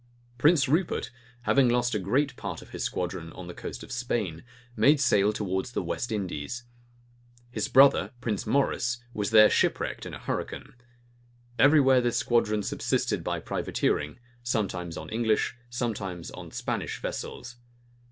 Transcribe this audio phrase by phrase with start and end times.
[0.39, 1.11] Prince Rupert,
[1.43, 4.43] having lost a great part of his squadron on the coast of Spain,
[4.75, 6.63] made sail towards the West Indies.
[7.51, 10.73] His brother, Prince Maurice, was there shipwrecked in a hurricane.
[11.59, 17.57] Every where this squadron subsisted by privateering, sometimes on English, sometimes on Spanish vessels.